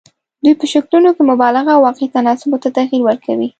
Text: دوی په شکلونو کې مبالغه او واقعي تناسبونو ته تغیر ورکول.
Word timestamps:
دوی 0.43 0.53
په 0.59 0.65
شکلونو 0.71 1.09
کې 1.15 1.21
مبالغه 1.31 1.71
او 1.73 1.81
واقعي 1.87 2.07
تناسبونو 2.15 2.61
ته 2.63 2.69
تغیر 2.77 3.01
ورکول. 3.05 3.39